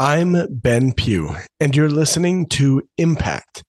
I'm 0.00 0.48
Ben 0.50 0.92
Pugh, 0.92 1.36
and 1.60 1.76
you're 1.76 1.88
listening 1.88 2.46
to 2.46 2.82
Impact 2.98 3.62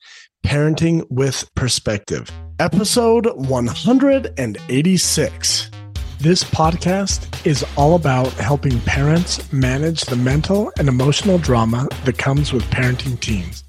Parenting 0.44 1.05
with 1.12 1.48
Perspective, 1.54 2.32
episode 2.58 3.28
186. 3.36 5.72
This 6.17 6.43
podcast 6.43 7.46
is 7.46 7.64
all 7.77 7.93
about 7.93 8.34
helping 8.34 8.82
parents 8.82 9.54
manage 9.54 10.02
the 10.02 10.16
mental 10.16 10.71
and 10.80 10.88
emotional 10.88 11.38
drama 11.38 11.88
that 12.05 12.18
comes 12.18 12.52
with 12.52 12.64
parenting 12.71 13.20
teens 13.20 13.64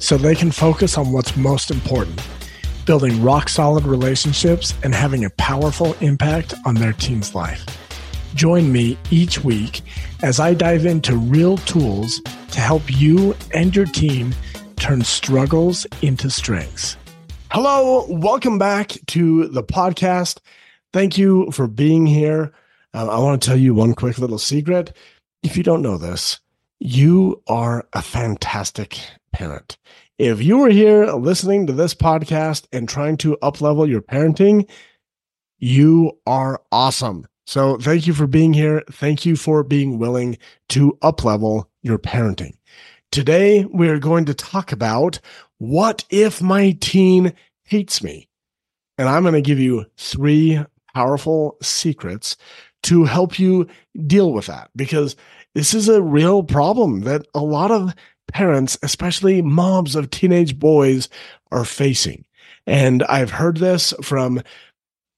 so 0.00 0.16
they 0.16 0.34
can 0.34 0.50
focus 0.50 0.98
on 0.98 1.12
what's 1.12 1.36
most 1.36 1.70
important 1.70 2.20
building 2.86 3.22
rock 3.22 3.48
solid 3.48 3.84
relationships 3.84 4.74
and 4.82 4.96
having 4.96 5.24
a 5.24 5.30
powerful 5.38 5.94
impact 6.00 6.54
on 6.66 6.74
their 6.74 6.92
teen's 6.92 7.36
life. 7.36 7.64
Join 8.34 8.72
me 8.72 8.98
each 9.12 9.44
week 9.44 9.82
as 10.22 10.40
I 10.40 10.54
dive 10.54 10.86
into 10.86 11.16
real 11.16 11.56
tools 11.58 12.20
to 12.50 12.60
help 12.60 12.82
you 12.88 13.36
and 13.52 13.74
your 13.74 13.86
team 13.86 14.34
turn 14.76 15.04
struggles 15.04 15.86
into 16.02 16.28
strengths. 16.28 16.96
Hello, 17.52 18.06
welcome 18.08 18.58
back 18.58 18.96
to 19.06 19.46
the 19.46 19.62
podcast. 19.62 20.40
Thank 20.92 21.16
you 21.16 21.48
for 21.52 21.68
being 21.68 22.06
here. 22.06 22.52
Uh, 22.92 23.08
I 23.08 23.20
want 23.20 23.40
to 23.40 23.48
tell 23.48 23.56
you 23.56 23.72
one 23.72 23.94
quick 23.94 24.18
little 24.18 24.38
secret. 24.38 24.96
If 25.44 25.56
you 25.56 25.62
don't 25.62 25.82
know 25.82 25.96
this, 25.96 26.40
you 26.80 27.40
are 27.46 27.86
a 27.92 28.02
fantastic 28.02 28.98
parent. 29.32 29.78
If 30.18 30.42
you 30.42 30.60
are 30.64 30.70
here 30.70 31.06
listening 31.12 31.68
to 31.68 31.72
this 31.72 31.94
podcast 31.94 32.66
and 32.72 32.88
trying 32.88 33.16
to 33.18 33.36
uplevel 33.42 33.88
your 33.88 34.02
parenting, 34.02 34.68
you 35.58 36.18
are 36.26 36.60
awesome. 36.72 37.28
So 37.46 37.76
thank 37.76 38.06
you 38.06 38.14
for 38.14 38.26
being 38.26 38.54
here. 38.54 38.82
Thank 38.90 39.26
you 39.26 39.36
for 39.36 39.62
being 39.62 39.98
willing 39.98 40.38
to 40.70 40.98
uplevel 41.02 41.66
your 41.82 41.98
parenting. 41.98 42.54
Today, 43.12 43.64
we 43.66 43.88
are 43.88 43.98
going 43.98 44.24
to 44.24 44.34
talk 44.34 44.72
about 44.72 45.20
what 45.58 46.04
if 46.10 46.42
my 46.42 46.76
teen 46.80 47.34
hates 47.64 48.02
me? 48.02 48.28
And 48.98 49.08
I'm 49.08 49.22
going 49.22 49.34
to 49.34 49.42
give 49.42 49.58
you 49.58 49.86
three 49.96 50.64
powerful 50.94 51.56
secrets 51.62 52.36
to 52.84 53.04
help 53.04 53.38
you 53.38 53.66
deal 54.06 54.32
with 54.32 54.46
that 54.46 54.70
because 54.76 55.16
this 55.54 55.74
is 55.74 55.88
a 55.88 56.02
real 56.02 56.42
problem 56.42 57.02
that 57.02 57.26
a 57.34 57.40
lot 57.40 57.70
of 57.70 57.94
parents, 58.28 58.78
especially 58.82 59.42
moms 59.42 59.94
of 59.94 60.10
teenage 60.10 60.58
boys, 60.58 61.08
are 61.52 61.64
facing. 61.64 62.24
And 62.66 63.02
I've 63.04 63.30
heard 63.30 63.58
this 63.58 63.92
from 64.02 64.42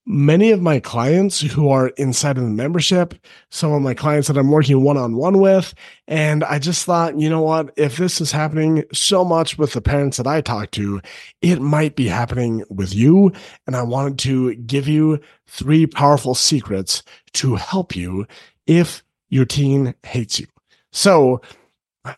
many 0.09 0.51
of 0.51 0.61
my 0.61 0.79
clients 0.79 1.41
who 1.41 1.69
are 1.69 1.89
inside 1.89 2.37
of 2.37 2.43
the 2.43 2.49
membership, 2.49 3.13
some 3.51 3.73
of 3.73 3.81
my 3.81 3.93
clients 3.93 4.29
that 4.29 4.37
I'm 4.37 4.49
working 4.49 4.81
one 4.81 4.95
on 4.95 5.17
one 5.17 5.39
with. 5.39 5.73
And 6.07 6.45
I 6.45 6.59
just 6.59 6.85
thought, 6.85 7.19
you 7.19 7.29
know 7.29 7.41
what? 7.41 7.73
If 7.75 7.97
this 7.97 8.21
is 8.21 8.31
happening 8.31 8.85
so 8.93 9.25
much 9.25 9.57
with 9.57 9.73
the 9.73 9.81
parents 9.81 10.15
that 10.15 10.25
I 10.25 10.39
talk 10.39 10.71
to, 10.71 11.01
it 11.41 11.59
might 11.61 11.97
be 11.97 12.07
happening 12.07 12.63
with 12.69 12.95
you. 12.95 13.33
And 13.67 13.75
I 13.75 13.83
wanted 13.83 14.17
to 14.19 14.55
give 14.55 14.87
you 14.87 15.19
three 15.45 15.85
powerful 15.85 16.35
secrets 16.35 17.03
to 17.33 17.55
help 17.55 17.93
you 17.93 18.25
if 18.65 19.03
your 19.29 19.45
teen 19.45 19.93
hates 20.03 20.39
you. 20.39 20.47
So 20.93 21.41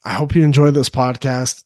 I 0.05 0.13
hope 0.13 0.35
you 0.35 0.43
enjoy 0.43 0.69
this 0.69 0.89
podcast 0.89 1.63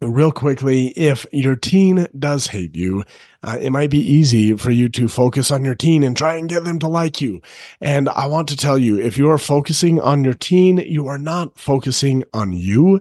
real 0.00 0.32
quickly, 0.32 0.88
if 0.88 1.26
your 1.32 1.56
teen 1.56 2.06
does 2.18 2.46
hate 2.46 2.74
you, 2.74 3.04
uh, 3.42 3.58
it 3.60 3.70
might 3.70 3.90
be 3.90 3.98
easy 3.98 4.56
for 4.56 4.70
you 4.70 4.88
to 4.90 5.08
focus 5.08 5.50
on 5.50 5.64
your 5.64 5.74
teen 5.74 6.02
and 6.02 6.16
try 6.16 6.34
and 6.36 6.48
get 6.48 6.64
them 6.64 6.78
to 6.78 6.88
like 6.88 7.20
you. 7.20 7.40
And 7.80 8.08
I 8.08 8.26
want 8.26 8.48
to 8.48 8.56
tell 8.56 8.78
you, 8.78 9.00
if 9.00 9.16
you 9.16 9.30
are 9.30 9.38
focusing 9.38 10.00
on 10.00 10.24
your 10.24 10.34
teen, 10.34 10.78
you 10.78 11.06
are 11.06 11.18
not 11.18 11.58
focusing 11.58 12.24
on 12.32 12.52
you. 12.52 13.00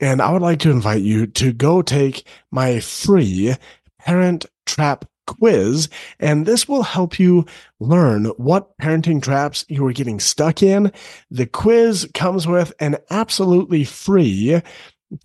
And 0.00 0.20
I 0.20 0.30
would 0.30 0.42
like 0.42 0.60
to 0.60 0.70
invite 0.70 1.02
you 1.02 1.26
to 1.26 1.52
go 1.52 1.82
take 1.82 2.26
my 2.50 2.80
free 2.80 3.54
parent 3.98 4.46
trap 4.66 5.06
quiz. 5.26 5.88
And 6.20 6.46
this 6.46 6.68
will 6.68 6.82
help 6.82 7.18
you 7.18 7.46
learn 7.80 8.26
what 8.36 8.76
parenting 8.78 9.22
traps 9.22 9.64
you 9.68 9.86
are 9.86 9.92
getting 9.92 10.20
stuck 10.20 10.62
in. 10.62 10.92
The 11.30 11.46
quiz 11.46 12.08
comes 12.14 12.46
with 12.46 12.72
an 12.80 12.96
absolutely 13.10 13.84
free 13.84 14.62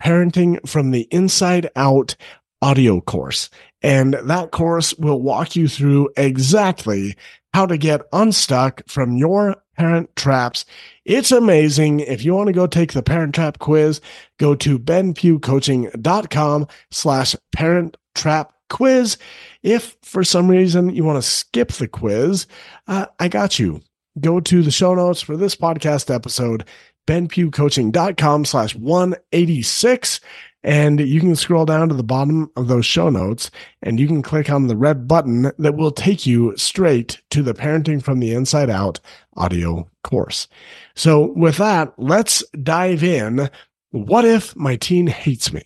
Parenting 0.02 0.66
from 0.68 0.90
the 0.90 1.08
Inside 1.10 1.70
Out 1.76 2.16
audio 2.60 3.00
course. 3.00 3.50
And 3.82 4.14
that 4.14 4.52
course 4.52 4.94
will 4.94 5.20
walk 5.20 5.56
you 5.56 5.68
through 5.68 6.10
exactly 6.16 7.16
how 7.52 7.66
to 7.66 7.76
get 7.76 8.02
unstuck 8.12 8.82
from 8.86 9.16
your 9.16 9.56
parent 9.76 10.14
traps. 10.16 10.64
It's 11.04 11.32
amazing. 11.32 12.00
If 12.00 12.24
you 12.24 12.34
want 12.34 12.46
to 12.46 12.52
go 12.52 12.66
take 12.66 12.92
the 12.92 13.02
parent 13.02 13.34
trap 13.34 13.58
quiz, 13.58 14.00
go 14.38 14.54
to 14.56 14.78
benpughcoaching.com 14.78 16.68
slash 16.90 17.36
parent 17.52 17.96
trap 18.14 18.52
quiz. 18.70 19.18
If 19.62 19.96
for 20.02 20.24
some 20.24 20.48
reason 20.48 20.94
you 20.94 21.04
want 21.04 21.22
to 21.22 21.28
skip 21.28 21.72
the 21.72 21.88
quiz, 21.88 22.46
uh, 22.86 23.06
I 23.18 23.28
got 23.28 23.58
you. 23.58 23.82
Go 24.20 24.40
to 24.40 24.62
the 24.62 24.70
show 24.70 24.94
notes 24.94 25.22
for 25.22 25.36
this 25.36 25.56
podcast 25.56 26.14
episode 26.14 26.66
benpughcoaching.com 27.06 28.44
slash 28.44 28.74
186. 28.74 30.20
And 30.64 31.00
you 31.00 31.18
can 31.18 31.34
scroll 31.34 31.64
down 31.64 31.88
to 31.88 31.94
the 31.94 32.04
bottom 32.04 32.50
of 32.54 32.68
those 32.68 32.86
show 32.86 33.10
notes 33.10 33.50
and 33.82 33.98
you 33.98 34.06
can 34.06 34.22
click 34.22 34.48
on 34.48 34.68
the 34.68 34.76
red 34.76 35.08
button 35.08 35.50
that 35.58 35.74
will 35.74 35.90
take 35.90 36.24
you 36.24 36.56
straight 36.56 37.20
to 37.30 37.42
the 37.42 37.54
Parenting 37.54 38.02
from 38.02 38.20
the 38.20 38.32
Inside 38.32 38.70
Out 38.70 39.00
audio 39.36 39.90
course. 40.04 40.46
So, 40.94 41.32
with 41.32 41.56
that, 41.56 41.92
let's 41.98 42.44
dive 42.62 43.02
in. 43.02 43.50
What 43.90 44.24
if 44.24 44.54
my 44.54 44.76
teen 44.76 45.08
hates 45.08 45.52
me? 45.52 45.62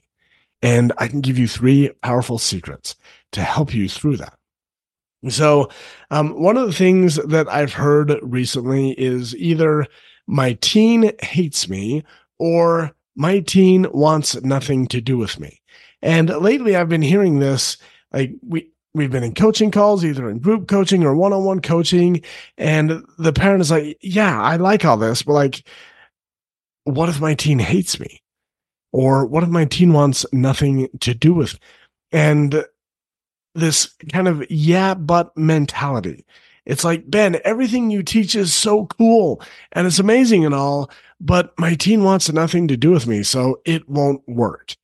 And 0.63 0.93
I 0.97 1.09
can 1.09 1.21
give 1.21 1.39
you 1.39 1.47
three 1.47 1.91
powerful 2.03 2.39
secrets 2.39 2.97
to 3.33 3.43
help 3.43 3.75
you 3.75 3.89
through 3.89 4.17
that. 4.17 4.35
So, 5.29 5.69
um, 6.11 6.41
one 6.41 6.57
of 6.57 6.67
the 6.67 6.73
things 6.73 7.17
that 7.17 7.49
I've 7.49 7.73
heard 7.73 8.15
recently 8.23 8.93
is 8.93 9.37
either 9.37 9.87
my 10.27 10.55
teen 10.61 11.13
hates 11.23 11.69
me 11.69 12.05
or 12.39 12.93
my 13.15 13.41
teen 13.41 13.87
wants 13.93 14.41
nothing 14.43 14.87
to 14.89 15.01
do 15.01 15.17
with 15.17 15.41
me. 15.41 15.61
And 16.03 16.29
lately 16.29 16.77
I've 16.77 16.89
been 16.89 17.03
hearing 17.03 17.39
this 17.39 17.79
like 18.13 18.33
we 18.47 18.69
we've 18.95 19.11
been 19.11 19.23
in 19.23 19.35
coaching 19.35 19.71
calls 19.71 20.05
either 20.05 20.31
in 20.31 20.39
group 20.39 20.69
coaching 20.69 21.05
or 21.05 21.15
one-on-one 21.15 21.61
coaching 21.61 22.23
and 22.57 23.05
the 23.19 23.33
parent 23.33 23.61
is 23.61 23.71
like, 23.71 23.99
"Yeah, 24.01 24.41
I 24.41 24.57
like 24.57 24.85
all 24.85 24.97
this, 24.97 25.23
but 25.23 25.33
like 25.33 25.67
what 26.85 27.09
if 27.09 27.21
my 27.21 27.35
teen 27.35 27.59
hates 27.59 27.99
me?" 27.99 28.23
Or 28.93 29.27
what 29.27 29.43
if 29.43 29.51
my 29.51 29.65
teen 29.67 29.93
wants 29.93 30.25
nothing 30.33 30.89
to 31.01 31.15
do 31.15 31.35
with 31.35 31.59
and 32.13 32.65
this 33.55 33.95
kind 34.13 34.29
of 34.29 34.45
yeah 34.51 34.95
but 34.95 35.37
mentality 35.37 36.25
it's 36.67 36.85
like, 36.85 37.09
Ben, 37.09 37.41
everything 37.45 37.91
you 37.91 38.03
teach 38.03 38.35
is 38.35 38.53
so 38.53 38.87
cool 38.87 39.41
and 39.73 39.87
it's 39.87 40.01
amazing 40.01 40.45
and 40.45 40.55
all, 40.55 40.91
but 41.21 41.59
my 41.59 41.75
teen 41.75 42.03
wants 42.03 42.31
nothing 42.31 42.69
to 42.69 42.77
do 42.77 42.91
with 42.91 43.07
me, 43.07 43.23
so 43.23 43.61
it 43.65 43.89
won't 43.89 44.23
work. 44.29 44.77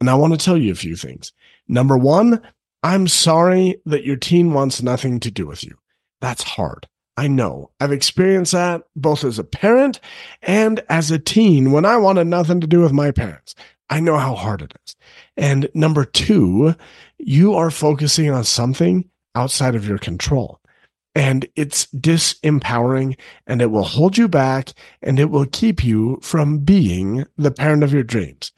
And 0.00 0.08
I 0.08 0.14
want 0.14 0.32
to 0.32 0.42
tell 0.42 0.56
you 0.56 0.72
a 0.72 0.76
few 0.76 0.96
things. 0.96 1.32
Number 1.68 1.98
one, 1.98 2.40
I'm 2.82 3.08
sorry 3.08 3.80
that 3.86 4.04
your 4.04 4.16
teen 4.16 4.52
wants 4.52 4.82
nothing 4.82 5.18
to 5.20 5.30
do 5.30 5.46
with 5.46 5.64
you. 5.64 5.76
That's 6.20 6.42
hard. 6.42 6.86
I 7.16 7.28
know. 7.28 7.70
I've 7.80 7.92
experienced 7.92 8.52
that 8.52 8.82
both 8.96 9.24
as 9.24 9.38
a 9.38 9.44
parent 9.44 10.00
and 10.42 10.82
as 10.88 11.10
a 11.10 11.18
teen 11.18 11.70
when 11.70 11.84
I 11.84 11.96
wanted 11.96 12.26
nothing 12.26 12.60
to 12.60 12.66
do 12.66 12.80
with 12.80 12.92
my 12.92 13.10
parents. 13.10 13.54
I 13.90 14.00
know 14.00 14.18
how 14.18 14.34
hard 14.34 14.62
it 14.62 14.74
is. 14.84 14.96
And 15.36 15.68
number 15.74 16.04
two, 16.04 16.74
you 17.18 17.54
are 17.54 17.70
focusing 17.70 18.30
on 18.30 18.44
something 18.44 19.08
outside 19.34 19.74
of 19.74 19.86
your 19.86 19.98
control 19.98 20.60
and 21.14 21.46
it's 21.54 21.86
disempowering 21.86 23.16
and 23.46 23.62
it 23.62 23.70
will 23.70 23.84
hold 23.84 24.18
you 24.18 24.28
back 24.28 24.72
and 25.02 25.18
it 25.18 25.30
will 25.30 25.46
keep 25.46 25.84
you 25.84 26.18
from 26.22 26.58
being 26.58 27.24
the 27.36 27.50
parent 27.50 27.84
of 27.84 27.92
your 27.92 28.02
dreams. 28.02 28.52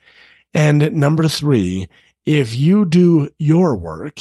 And 0.54 0.92
number 0.92 1.28
three, 1.28 1.86
if 2.24 2.56
you 2.56 2.84
do 2.86 3.30
your 3.38 3.76
work, 3.76 4.20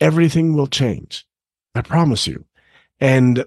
everything 0.00 0.54
will 0.54 0.66
change. 0.66 1.24
I 1.74 1.82
promise 1.82 2.26
you. 2.26 2.44
And 3.00 3.44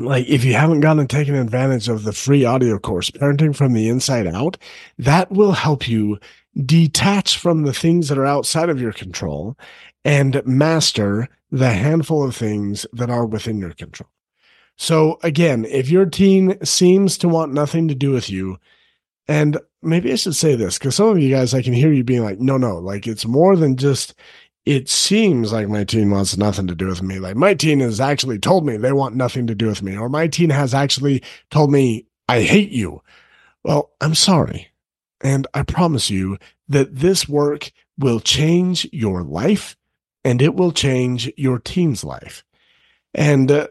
like 0.00 0.26
if 0.26 0.44
you 0.44 0.54
haven't 0.54 0.80
gone 0.80 0.98
and 0.98 1.08
taken 1.08 1.34
advantage 1.34 1.88
of 1.88 2.04
the 2.04 2.12
free 2.12 2.44
audio 2.44 2.78
course, 2.78 3.10
Parenting 3.10 3.54
from 3.54 3.72
the 3.72 3.88
Inside 3.88 4.26
Out, 4.26 4.56
that 4.98 5.30
will 5.30 5.52
help 5.52 5.88
you 5.88 6.18
detach 6.64 7.38
from 7.38 7.62
the 7.62 7.72
things 7.72 8.08
that 8.08 8.18
are 8.18 8.26
outside 8.26 8.68
of 8.68 8.80
your 8.80 8.92
control 8.92 9.56
and 10.04 10.44
master 10.44 11.28
the 11.50 11.70
handful 11.70 12.24
of 12.24 12.36
things 12.36 12.86
that 12.92 13.10
are 13.10 13.26
within 13.26 13.58
your 13.58 13.72
control. 13.72 14.10
So 14.76 15.18
again, 15.22 15.64
if 15.64 15.88
your 15.90 16.06
teen 16.06 16.64
seems 16.64 17.18
to 17.18 17.28
want 17.28 17.52
nothing 17.52 17.88
to 17.88 17.94
do 17.94 18.12
with 18.12 18.30
you, 18.30 18.58
and 19.26 19.58
maybe 19.82 20.12
I 20.12 20.16
should 20.16 20.36
say 20.36 20.54
this 20.54 20.78
because 20.78 20.94
some 20.94 21.08
of 21.08 21.18
you 21.18 21.34
guys, 21.34 21.52
I 21.52 21.62
can 21.62 21.72
hear 21.72 21.92
you 21.92 22.04
being 22.04 22.22
like, 22.22 22.38
no, 22.38 22.56
no, 22.56 22.76
like 22.76 23.06
it's 23.06 23.26
more 23.26 23.56
than 23.56 23.76
just, 23.76 24.14
it 24.64 24.88
seems 24.88 25.52
like 25.52 25.68
my 25.68 25.84
teen 25.84 26.10
wants 26.10 26.36
nothing 26.36 26.66
to 26.68 26.74
do 26.74 26.86
with 26.86 27.02
me. 27.02 27.18
Like 27.18 27.36
my 27.36 27.54
teen 27.54 27.80
has 27.80 28.00
actually 28.00 28.38
told 28.38 28.66
me 28.66 28.76
they 28.76 28.92
want 28.92 29.16
nothing 29.16 29.46
to 29.46 29.54
do 29.54 29.66
with 29.66 29.82
me, 29.82 29.96
or 29.96 30.08
my 30.08 30.28
teen 30.28 30.50
has 30.50 30.74
actually 30.74 31.22
told 31.50 31.72
me, 31.72 32.06
I 32.28 32.42
hate 32.42 32.70
you. 32.70 33.02
Well, 33.64 33.90
I'm 34.00 34.14
sorry. 34.14 34.68
And 35.22 35.46
I 35.54 35.62
promise 35.62 36.10
you 36.10 36.38
that 36.68 36.94
this 36.94 37.28
work 37.28 37.72
will 37.98 38.20
change 38.20 38.86
your 38.92 39.22
life 39.22 39.76
and 40.28 40.42
it 40.42 40.54
will 40.54 40.72
change 40.72 41.32
your 41.38 41.58
teen's 41.58 42.04
life. 42.04 42.44
And 43.14 43.50
uh, 43.50 43.68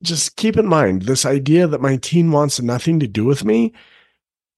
just 0.00 0.36
keep 0.36 0.56
in 0.56 0.68
mind 0.68 1.02
this 1.02 1.26
idea 1.26 1.66
that 1.66 1.80
my 1.80 1.96
teen 1.96 2.30
wants 2.30 2.62
nothing 2.62 3.00
to 3.00 3.08
do 3.08 3.24
with 3.24 3.44
me, 3.44 3.72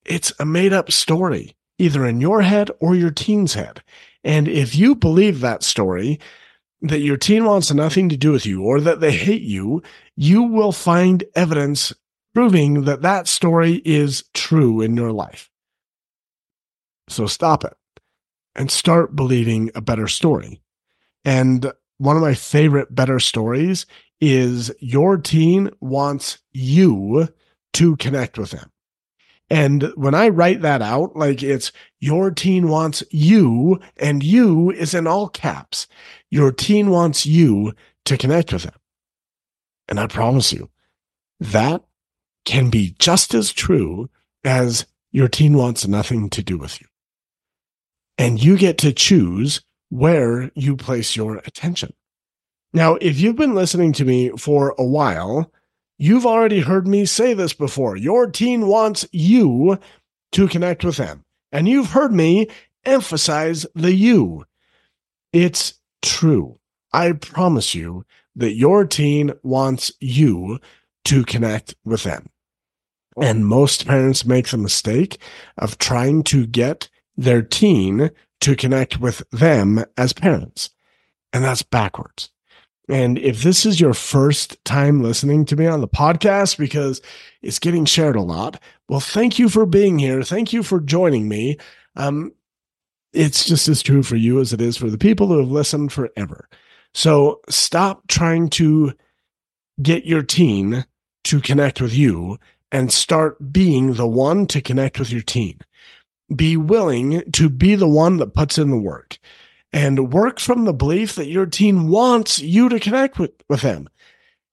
it's 0.04 0.34
a 0.38 0.44
made 0.44 0.74
up 0.74 0.92
story, 0.92 1.56
either 1.78 2.04
in 2.04 2.20
your 2.20 2.42
head 2.42 2.70
or 2.78 2.94
your 2.94 3.10
teen's 3.10 3.54
head. 3.54 3.82
And 4.22 4.48
if 4.48 4.76
you 4.76 4.94
believe 4.94 5.40
that 5.40 5.62
story, 5.62 6.20
that 6.82 7.00
your 7.00 7.16
teen 7.16 7.46
wants 7.46 7.72
nothing 7.72 8.10
to 8.10 8.16
do 8.18 8.30
with 8.30 8.44
you 8.44 8.62
or 8.62 8.78
that 8.78 9.00
they 9.00 9.12
hate 9.12 9.40
you, 9.40 9.82
you 10.14 10.42
will 10.42 10.72
find 10.72 11.24
evidence 11.34 11.90
proving 12.34 12.84
that 12.84 13.00
that 13.00 13.26
story 13.26 13.80
is 13.86 14.24
true 14.34 14.82
in 14.82 14.94
your 14.94 15.12
life. 15.12 15.50
So 17.08 17.26
stop 17.26 17.64
it 17.64 17.78
and 18.54 18.70
start 18.70 19.16
believing 19.16 19.70
a 19.74 19.80
better 19.80 20.06
story. 20.06 20.60
And 21.24 21.72
one 21.98 22.16
of 22.16 22.22
my 22.22 22.34
favorite 22.34 22.94
better 22.94 23.20
stories 23.20 23.86
is 24.20 24.72
your 24.80 25.16
teen 25.16 25.70
wants 25.80 26.38
you 26.52 27.28
to 27.74 27.96
connect 27.96 28.38
with 28.38 28.50
them. 28.50 28.70
And 29.50 29.92
when 29.94 30.14
I 30.14 30.28
write 30.28 30.60
that 30.60 30.82
out, 30.82 31.16
like 31.16 31.42
it's 31.42 31.72
your 32.00 32.30
teen 32.30 32.68
wants 32.68 33.02
you, 33.10 33.80
and 33.96 34.22
you 34.22 34.70
is 34.70 34.94
in 34.94 35.06
all 35.06 35.28
caps. 35.28 35.86
Your 36.30 36.52
teen 36.52 36.90
wants 36.90 37.24
you 37.24 37.72
to 38.04 38.18
connect 38.18 38.52
with 38.52 38.64
them. 38.64 38.74
And 39.88 39.98
I 39.98 40.06
promise 40.06 40.52
you, 40.52 40.70
that 41.40 41.82
can 42.44 42.68
be 42.68 42.94
just 42.98 43.32
as 43.32 43.52
true 43.52 44.10
as 44.44 44.86
your 45.12 45.28
teen 45.28 45.56
wants 45.56 45.86
nothing 45.86 46.28
to 46.30 46.42
do 46.42 46.58
with 46.58 46.80
you. 46.80 46.86
And 48.18 48.42
you 48.42 48.58
get 48.58 48.76
to 48.78 48.92
choose 48.92 49.62
where 49.90 50.50
you 50.54 50.76
place 50.76 51.16
your 51.16 51.36
attention. 51.38 51.92
Now, 52.72 52.96
if 52.96 53.18
you've 53.18 53.36
been 53.36 53.54
listening 53.54 53.92
to 53.94 54.04
me 54.04 54.30
for 54.30 54.74
a 54.78 54.84
while, 54.84 55.50
you've 55.98 56.26
already 56.26 56.60
heard 56.60 56.86
me 56.86 57.06
say 57.06 57.34
this 57.34 57.52
before. 57.52 57.96
Your 57.96 58.30
teen 58.30 58.66
wants 58.66 59.06
you 59.10 59.78
to 60.32 60.48
connect 60.48 60.84
with 60.84 60.96
them. 60.96 61.24
And 61.50 61.66
you've 61.66 61.90
heard 61.90 62.12
me 62.12 62.48
emphasize 62.84 63.66
the 63.74 63.94
you. 63.94 64.44
It's 65.32 65.74
true. 66.02 66.58
I 66.92 67.12
promise 67.12 67.74
you 67.74 68.04
that 68.36 68.54
your 68.54 68.84
teen 68.84 69.32
wants 69.42 69.90
you 70.00 70.58
to 71.06 71.24
connect 71.24 71.74
with 71.84 72.02
them. 72.02 72.28
And 73.20 73.46
most 73.46 73.86
parents 73.86 74.24
make 74.24 74.48
the 74.48 74.58
mistake 74.58 75.18
of 75.56 75.78
trying 75.78 76.22
to 76.24 76.46
get 76.46 76.88
their 77.16 77.42
teen 77.42 78.10
to 78.40 78.56
connect 78.56 79.00
with 79.00 79.22
them 79.30 79.84
as 79.96 80.12
parents. 80.12 80.70
And 81.32 81.44
that's 81.44 81.62
backwards. 81.62 82.30
And 82.88 83.18
if 83.18 83.42
this 83.42 83.66
is 83.66 83.80
your 83.80 83.92
first 83.92 84.62
time 84.64 85.02
listening 85.02 85.44
to 85.46 85.56
me 85.56 85.66
on 85.66 85.82
the 85.82 85.88
podcast 85.88 86.56
because 86.56 87.02
it's 87.42 87.58
getting 87.58 87.84
shared 87.84 88.16
a 88.16 88.22
lot, 88.22 88.60
well, 88.88 89.00
thank 89.00 89.38
you 89.38 89.48
for 89.50 89.66
being 89.66 89.98
here. 89.98 90.22
Thank 90.22 90.52
you 90.52 90.62
for 90.62 90.80
joining 90.80 91.28
me. 91.28 91.58
Um, 91.96 92.32
it's 93.12 93.44
just 93.44 93.68
as 93.68 93.82
true 93.82 94.02
for 94.02 94.16
you 94.16 94.40
as 94.40 94.52
it 94.52 94.60
is 94.60 94.76
for 94.76 94.88
the 94.88 94.98
people 94.98 95.26
who 95.26 95.38
have 95.38 95.50
listened 95.50 95.92
forever. 95.92 96.48
So 96.94 97.40
stop 97.48 98.06
trying 98.08 98.48
to 98.50 98.94
get 99.82 100.06
your 100.06 100.22
teen 100.22 100.86
to 101.24 101.40
connect 101.40 101.80
with 101.80 101.94
you 101.94 102.38
and 102.72 102.92
start 102.92 103.52
being 103.52 103.94
the 103.94 104.06
one 104.06 104.46
to 104.46 104.60
connect 104.60 104.98
with 104.98 105.10
your 105.10 105.22
teen. 105.22 105.60
Be 106.34 106.56
willing 106.56 107.30
to 107.32 107.48
be 107.48 107.74
the 107.74 107.88
one 107.88 108.18
that 108.18 108.34
puts 108.34 108.58
in 108.58 108.70
the 108.70 108.76
work 108.76 109.18
and 109.72 110.12
work 110.12 110.40
from 110.40 110.64
the 110.64 110.72
belief 110.72 111.14
that 111.14 111.28
your 111.28 111.46
teen 111.46 111.88
wants 111.88 112.38
you 112.38 112.68
to 112.68 112.80
connect 112.80 113.18
with, 113.18 113.32
with 113.48 113.62
them. 113.62 113.88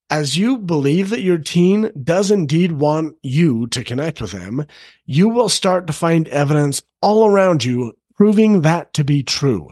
As 0.08 0.38
you 0.38 0.58
believe 0.58 1.10
that 1.10 1.22
your 1.22 1.38
teen 1.38 1.90
does 2.02 2.30
indeed 2.30 2.72
want 2.72 3.16
you 3.22 3.66
to 3.68 3.82
connect 3.82 4.20
with 4.20 4.32
them, 4.32 4.64
you 5.04 5.28
will 5.28 5.48
start 5.48 5.86
to 5.86 5.92
find 5.92 6.28
evidence 6.28 6.82
all 7.02 7.26
around 7.26 7.64
you 7.64 7.96
proving 8.14 8.62
that 8.62 8.92
to 8.94 9.04
be 9.04 9.22
true. 9.22 9.70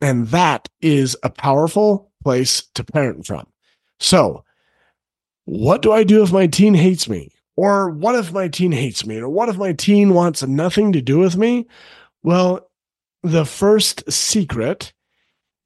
And 0.00 0.28
that 0.28 0.68
is 0.80 1.16
a 1.22 1.30
powerful 1.30 2.10
place 2.22 2.62
to 2.74 2.84
parent 2.84 3.26
from. 3.26 3.46
So, 3.98 4.44
what 5.44 5.82
do 5.82 5.92
I 5.92 6.04
do 6.04 6.22
if 6.22 6.32
my 6.32 6.46
teen 6.46 6.74
hates 6.74 7.08
me? 7.08 7.30
Or 7.56 7.90
what 7.90 8.14
if 8.14 8.32
my 8.32 8.48
teen 8.48 8.72
hates 8.72 9.06
me? 9.06 9.18
Or 9.18 9.28
what 9.28 9.48
if 9.48 9.56
my 9.56 9.72
teen 9.72 10.14
wants 10.14 10.42
nothing 10.42 10.92
to 10.92 11.02
do 11.02 11.18
with 11.18 11.36
me? 11.36 11.66
Well, 12.22 12.68
the 13.22 13.44
first 13.44 14.10
secret 14.10 14.92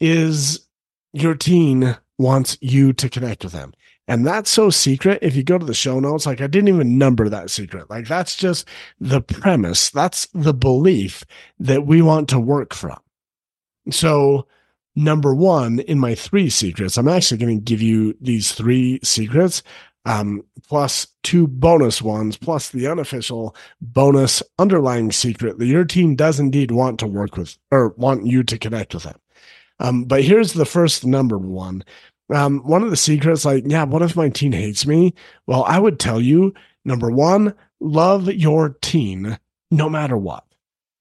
is 0.00 0.66
your 1.12 1.34
teen 1.34 1.96
wants 2.18 2.58
you 2.60 2.92
to 2.94 3.08
connect 3.08 3.44
with 3.44 3.52
them. 3.52 3.72
And 4.08 4.26
that's 4.26 4.50
so 4.50 4.70
secret. 4.70 5.18
If 5.22 5.34
you 5.34 5.42
go 5.42 5.58
to 5.58 5.66
the 5.66 5.74
show 5.74 5.98
notes, 5.98 6.26
like 6.26 6.40
I 6.40 6.46
didn't 6.46 6.68
even 6.68 6.98
number 6.98 7.28
that 7.28 7.50
secret. 7.50 7.90
Like 7.90 8.06
that's 8.06 8.36
just 8.36 8.66
the 9.00 9.20
premise. 9.20 9.90
That's 9.90 10.26
the 10.32 10.54
belief 10.54 11.24
that 11.58 11.86
we 11.86 12.02
want 12.02 12.28
to 12.28 12.38
work 12.38 12.72
from. 12.72 12.98
So, 13.90 14.46
number 14.94 15.34
one 15.34 15.80
in 15.80 15.98
my 15.98 16.14
three 16.14 16.50
secrets, 16.50 16.96
I'm 16.96 17.08
actually 17.08 17.38
going 17.38 17.58
to 17.58 17.64
give 17.64 17.82
you 17.82 18.16
these 18.20 18.52
three 18.52 19.00
secrets 19.02 19.62
um, 20.06 20.43
plus 20.69 21.08
two 21.25 21.49
bonus 21.49 22.00
ones, 22.00 22.37
plus 22.37 22.70
the 22.70 22.87
unofficial 22.87 23.55
bonus 23.81 24.43
underlying 24.58 25.11
secret 25.11 25.58
that 25.58 25.67
your 25.67 25.85
team 25.85 26.14
does 26.14 26.38
indeed 26.41 26.70
want 26.70 26.99
to 27.00 27.06
work 27.06 27.37
with 27.37 27.58
or 27.73 27.88
want 27.97 28.25
you 28.25 28.43
to 28.44 28.56
connect 28.56 28.94
with 28.94 29.03
them. 29.03 29.19
Um, 29.81 30.05
but 30.05 30.23
here's 30.23 30.55
the 30.55 30.64
first 30.64 31.05
number 31.05 31.37
one. 31.37 31.85
Um, 32.32 32.61
one 32.61 32.82
of 32.82 32.91
the 32.91 32.97
secrets, 32.97 33.44
like, 33.44 33.64
yeah, 33.67 33.85
what 33.85 34.03
if 34.03 34.17
my 34.17 34.29
teen 34.29 34.53
hates 34.53 34.87
me? 34.87 35.12
Well, 35.47 35.64
I 35.64 35.79
would 35.79 35.99
tell 35.99 36.20
you 36.20 36.55
number 36.85 37.11
one, 37.11 37.53
love 37.81 38.32
your 38.32 38.70
teen 38.81 39.38
no 39.73 39.91
matter 39.91 40.17
what. 40.17 40.44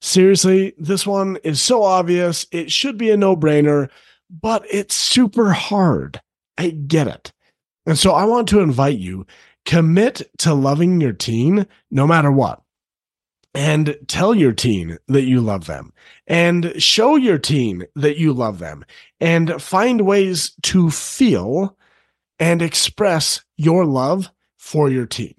Seriously, 0.02 0.74
this 0.78 1.06
one 1.06 1.38
is 1.44 1.62
so 1.62 1.84
obvious. 1.84 2.46
It 2.52 2.72
should 2.72 2.98
be 2.98 3.12
a 3.12 3.18
no 3.18 3.36
brainer, 3.36 3.90
but 4.30 4.66
it's 4.69 4.96
super 4.96 5.52
hard. 5.52 6.22
I 6.57 6.69
get 6.69 7.07
it. 7.07 7.31
And 7.85 7.97
so 7.97 8.13
I 8.13 8.25
want 8.25 8.47
to 8.49 8.59
invite 8.59 8.97
you 8.97 9.25
commit 9.65 10.21
to 10.39 10.53
loving 10.53 11.01
your 11.01 11.13
teen 11.13 11.67
no 11.91 12.07
matter 12.07 12.31
what. 12.31 12.61
And 13.53 13.97
tell 14.07 14.35
your 14.35 14.51
teen 14.51 14.97
that 15.07 15.23
you 15.23 15.39
love 15.39 15.65
them 15.65 15.93
and 16.27 16.73
show 16.81 17.15
your 17.15 17.37
teen 17.37 17.85
that 17.95 18.18
you 18.18 18.33
love 18.33 18.59
them 18.59 18.83
and 19.21 19.61
find 19.61 20.01
ways 20.01 20.51
to 20.63 20.92
feel 20.92 21.77
and 22.37 22.61
express 22.61 23.45
your 23.56 23.85
love 23.85 24.30
for 24.57 24.89
your 24.89 25.06
teen. 25.06 25.35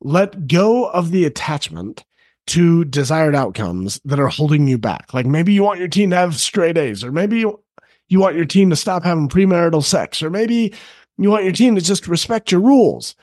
Let 0.00 0.46
go 0.46 0.88
of 0.90 1.10
the 1.10 1.24
attachment 1.24 2.04
to 2.48 2.84
desired 2.84 3.34
outcomes 3.34 4.00
that 4.04 4.20
are 4.20 4.28
holding 4.28 4.68
you 4.68 4.78
back. 4.78 5.12
Like 5.12 5.26
maybe 5.26 5.52
you 5.52 5.64
want 5.64 5.80
your 5.80 5.88
teen 5.88 6.10
to 6.10 6.16
have 6.16 6.36
straight 6.36 6.78
A's, 6.78 7.02
or 7.02 7.10
maybe 7.10 7.40
you, 7.40 7.60
you 8.08 8.20
want 8.20 8.36
your 8.36 8.44
teen 8.44 8.70
to 8.70 8.76
stop 8.76 9.02
having 9.02 9.28
premarital 9.28 9.82
sex, 9.82 10.22
or 10.22 10.30
maybe 10.30 10.74
you 11.18 11.30
want 11.30 11.44
your 11.44 11.52
team 11.52 11.74
to 11.74 11.80
just 11.80 12.08
respect 12.08 12.50
your 12.50 12.60
rules. 12.60 13.14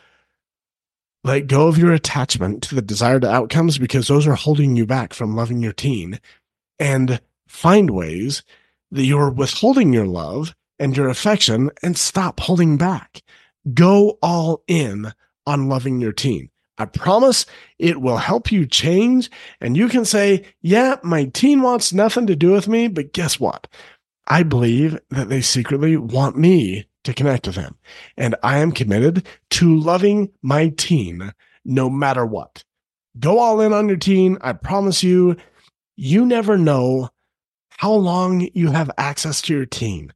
Let 1.24 1.48
go 1.48 1.68
of 1.68 1.78
your 1.78 1.92
attachment 1.92 2.64
to 2.64 2.76
the 2.76 2.82
desired 2.82 3.26
outcomes 3.26 3.78
because 3.78 4.08
those 4.08 4.26
are 4.26 4.36
holding 4.36 4.78
you 4.78 4.86
back 4.86 5.14
from 5.14 5.36
loving 5.36 5.62
your 5.62 5.74
teen 5.74 6.20
and 6.80 7.20
find 7.48 7.90
ways 7.90 8.44
that 8.92 9.04
you're 9.04 9.30
withholding 9.30 9.92
your 9.92 10.08
love 10.08 10.56
and 10.80 10.96
your 10.96 11.10
affection 11.10 11.70
and 11.84 11.98
stop 11.98 12.40
holding 12.40 12.78
back. 12.78 13.22
Go 13.74 14.18
all 14.22 14.64
in 14.68 15.12
on 15.46 15.68
loving 15.68 16.00
your 16.00 16.14
teen. 16.14 16.50
I 16.78 16.86
promise 16.86 17.46
it 17.78 18.00
will 18.00 18.18
help 18.18 18.52
you 18.52 18.66
change. 18.66 19.30
And 19.60 19.76
you 19.76 19.90
can 19.90 20.06
say, 20.06 20.46
yeah, 20.62 20.96
my 21.04 21.26
teen 21.26 21.62
wants 21.62 21.92
nothing 21.92 22.26
to 22.28 22.36
do 22.36 22.52
with 22.52 22.70
me, 22.70 22.88
but 22.88 23.12
guess 23.12 23.40
what? 23.40 23.68
I 24.28 24.44
believe 24.44 24.98
that 25.10 25.28
they 25.28 25.42
secretly 25.42 25.98
want 25.98 26.38
me 26.38 26.86
to 27.04 27.14
connect 27.14 27.48
with 27.48 27.56
him. 27.56 27.76
And 28.18 28.36
I 28.44 28.60
am 28.60 28.72
committed 28.72 29.28
to 29.52 29.80
loving 29.80 30.32
my 30.42 30.70
teen 30.70 31.34
no 31.66 31.90
matter 31.90 32.26
what. 32.26 32.64
Go 33.20 33.40
all 33.40 33.62
in 33.62 33.74
on 33.74 33.88
your 33.88 33.98
teen. 33.98 34.38
I 34.42 34.54
promise 34.54 35.04
you, 35.04 35.36
you 35.96 36.26
never 36.26 36.58
know 36.58 37.10
how 37.70 37.94
long 37.94 38.48
you 38.54 38.72
have 38.72 38.92
access 38.98 39.42
to 39.44 39.54
your 39.54 39.66
teen. 39.66 40.14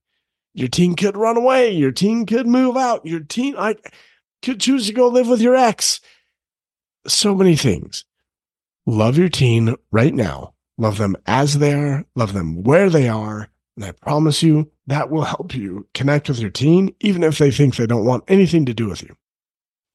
Your 0.53 0.67
teen 0.67 0.95
could 0.95 1.17
run 1.17 1.37
away. 1.37 1.71
Your 1.71 1.91
teen 1.91 2.25
could 2.25 2.45
move 2.45 2.77
out. 2.77 3.05
Your 3.05 3.21
teen 3.21 3.55
like 3.55 3.93
could 4.41 4.59
choose 4.59 4.87
to 4.87 4.93
go 4.93 5.07
live 5.07 5.27
with 5.27 5.41
your 5.41 5.55
ex. 5.55 5.99
So 7.07 7.33
many 7.33 7.55
things. 7.55 8.05
Love 8.85 9.17
your 9.17 9.29
teen 9.29 9.75
right 9.91 10.13
now. 10.13 10.53
Love 10.77 10.97
them 10.97 11.15
as 11.25 11.59
they 11.59 11.73
are. 11.73 12.05
Love 12.15 12.33
them 12.33 12.63
where 12.63 12.89
they 12.89 13.07
are. 13.07 13.49
And 13.75 13.85
I 13.85 13.91
promise 13.91 14.43
you 14.43 14.71
that 14.87 15.09
will 15.09 15.23
help 15.23 15.55
you 15.55 15.87
connect 15.93 16.27
with 16.27 16.39
your 16.39 16.49
teen, 16.49 16.93
even 16.99 17.23
if 17.23 17.37
they 17.37 17.51
think 17.51 17.75
they 17.75 17.87
don't 17.87 18.05
want 18.05 18.23
anything 18.27 18.65
to 18.65 18.73
do 18.73 18.87
with 18.87 19.01
you. 19.01 19.15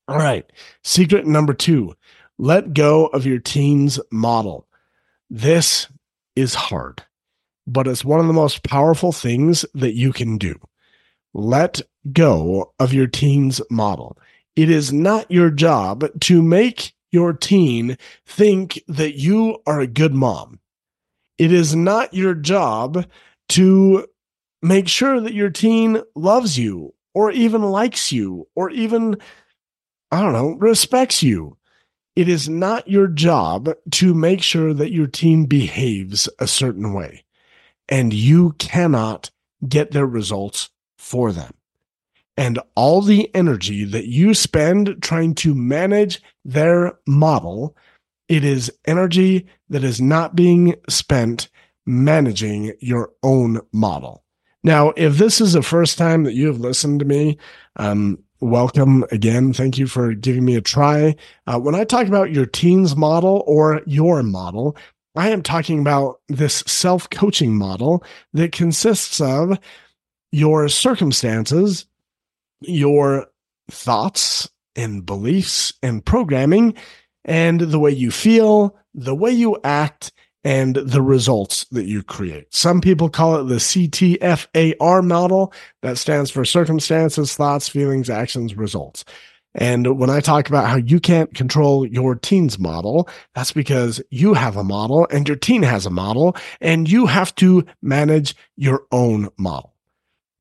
All 0.06 0.16
right. 0.16 0.50
Secret 0.82 1.26
number 1.26 1.52
two 1.52 1.94
Let 2.38 2.72
go 2.72 3.06
of 3.06 3.26
your 3.26 3.38
teen's 3.38 4.00
model. 4.10 4.66
This 5.28 5.88
is 6.34 6.54
hard, 6.54 7.02
but 7.66 7.86
it's 7.86 8.04
one 8.04 8.20
of 8.20 8.26
the 8.26 8.32
most 8.32 8.62
powerful 8.62 9.12
things 9.12 9.66
that 9.74 9.94
you 9.94 10.12
can 10.12 10.38
do. 10.38 10.58
Let 11.34 11.82
go 12.12 12.72
of 12.78 12.94
your 12.94 13.06
teen's 13.06 13.60
model. 13.70 14.16
It 14.56 14.70
is 14.70 14.92
not 14.92 15.30
your 15.30 15.50
job 15.50 16.06
to 16.22 16.42
make 16.42 16.94
your 17.12 17.32
teen 17.32 17.96
think 18.26 18.82
that 18.88 19.14
you 19.14 19.58
are 19.66 19.80
a 19.80 19.86
good 19.86 20.14
mom. 20.14 20.60
It 21.36 21.52
is 21.52 21.76
not 21.76 22.12
your 22.14 22.34
job 22.34 23.06
to 23.50 24.06
make 24.62 24.88
sure 24.88 25.20
that 25.20 25.34
your 25.34 25.50
teen 25.50 26.02
loves 26.14 26.58
you 26.58 26.94
or 27.14 27.30
even 27.30 27.62
likes 27.62 28.12
you 28.12 28.48
or 28.54 28.70
even, 28.70 29.16
I 30.10 30.20
don't 30.20 30.32
know, 30.32 30.56
respects 30.58 31.22
you. 31.22 31.56
It 32.16 32.28
is 32.28 32.48
not 32.48 32.88
your 32.88 33.06
job 33.06 33.70
to 33.92 34.14
make 34.14 34.42
sure 34.42 34.74
that 34.74 34.92
your 34.92 35.06
teen 35.06 35.46
behaves 35.46 36.28
a 36.38 36.46
certain 36.46 36.92
way. 36.92 37.24
And 37.88 38.12
you 38.12 38.52
cannot 38.58 39.30
get 39.66 39.92
their 39.92 40.06
results 40.06 40.70
for 40.98 41.32
them 41.32 41.54
and 42.38 42.60
all 42.76 43.02
the 43.02 43.34
energy 43.34 43.84
that 43.84 44.06
you 44.06 44.32
spend 44.32 45.02
trying 45.02 45.34
to 45.34 45.56
manage 45.56 46.22
their 46.44 46.96
model, 47.04 47.76
it 48.28 48.44
is 48.44 48.72
energy 48.86 49.44
that 49.70 49.82
is 49.82 50.00
not 50.00 50.36
being 50.36 50.76
spent 50.88 51.48
managing 51.84 52.74
your 52.78 53.10
own 53.24 53.60
model. 53.72 54.22
Now, 54.64 54.92
if 54.96 55.18
this 55.18 55.40
is 55.40 55.52
the 55.52 55.62
first 55.62 55.98
time 55.98 56.24
that 56.24 56.34
you 56.34 56.46
have 56.46 56.58
listened 56.58 57.00
to 57.00 57.06
me, 57.06 57.38
um, 57.76 58.18
welcome 58.40 59.04
again. 59.12 59.52
Thank 59.52 59.78
you 59.78 59.86
for 59.86 60.14
giving 60.14 60.44
me 60.44 60.56
a 60.56 60.60
try. 60.60 61.16
Uh, 61.46 61.58
when 61.58 61.74
I 61.74 61.84
talk 61.84 62.06
about 62.06 62.32
your 62.32 62.46
teens 62.46 62.96
model 62.96 63.44
or 63.46 63.82
your 63.86 64.22
model, 64.22 64.76
I 65.16 65.30
am 65.30 65.42
talking 65.42 65.80
about 65.80 66.20
this 66.28 66.64
self 66.66 67.08
coaching 67.10 67.56
model 67.56 68.04
that 68.32 68.52
consists 68.52 69.20
of 69.20 69.58
your 70.32 70.68
circumstances 70.68 71.86
your 72.60 73.26
thoughts 73.70 74.48
and 74.76 75.04
beliefs 75.04 75.72
and 75.82 76.04
programming 76.04 76.74
and 77.24 77.60
the 77.60 77.78
way 77.78 77.90
you 77.90 78.10
feel, 78.10 78.76
the 78.94 79.14
way 79.14 79.30
you 79.30 79.58
act, 79.64 80.12
and 80.44 80.76
the 80.76 81.02
results 81.02 81.64
that 81.72 81.86
you 81.86 82.02
create. 82.02 82.46
Some 82.54 82.80
people 82.80 83.08
call 83.08 83.36
it 83.36 83.44
the 83.44 83.56
CTFAR 83.56 85.04
model 85.04 85.52
that 85.82 85.98
stands 85.98 86.30
for 86.30 86.44
circumstances, 86.44 87.34
thoughts, 87.34 87.68
feelings, 87.68 88.08
actions, 88.08 88.54
results. 88.56 89.04
And 89.54 89.98
when 89.98 90.10
I 90.10 90.20
talk 90.20 90.48
about 90.48 90.68
how 90.68 90.76
you 90.76 91.00
can't 91.00 91.34
control 91.34 91.86
your 91.86 92.14
teen's 92.14 92.58
model, 92.58 93.08
that's 93.34 93.50
because 93.50 94.00
you 94.10 94.34
have 94.34 94.56
a 94.56 94.62
model 94.62 95.08
and 95.10 95.26
your 95.26 95.36
teen 95.36 95.62
has 95.62 95.86
a 95.86 95.90
model 95.90 96.36
and 96.60 96.88
you 96.88 97.06
have 97.06 97.34
to 97.36 97.64
manage 97.82 98.36
your 98.56 98.84
own 98.92 99.30
model. 99.36 99.74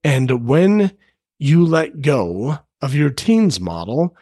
And 0.04 0.46
when 0.46 0.92
you 1.40 1.66
let 1.66 2.02
go 2.02 2.60
of 2.82 2.94
your 2.94 3.10
teens 3.10 3.60
model, 3.60 4.16